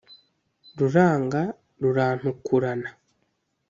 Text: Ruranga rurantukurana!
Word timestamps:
Ruranga 0.77 1.41
rurantukurana! 1.81 2.89